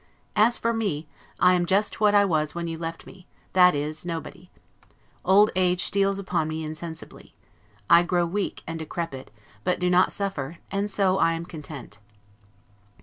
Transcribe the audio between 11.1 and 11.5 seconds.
I am